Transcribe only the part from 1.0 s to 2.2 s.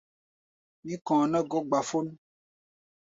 kɔ̧ɔ̧ nɛ́ gɔ̧́ gbafón.